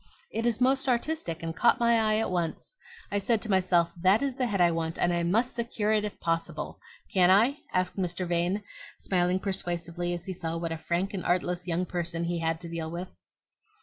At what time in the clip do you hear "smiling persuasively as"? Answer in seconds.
8.97-10.25